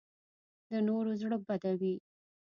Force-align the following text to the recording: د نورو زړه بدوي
د 0.69 0.71
نورو 0.87 1.11
زړه 1.21 1.37
بدوي 1.47 1.95